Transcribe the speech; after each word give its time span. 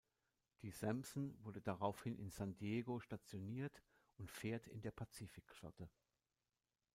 Die 0.63 0.71
"Sampson" 0.71 1.37
wurde 1.43 1.61
daraufhin 1.61 2.17
in 2.17 2.31
San 2.31 2.55
Diego 2.55 2.99
stationiert 2.99 3.83
und 4.17 4.31
fährt 4.31 4.65
in 4.65 4.81
der 4.81 4.89
Pazifikflotte. 4.89 5.91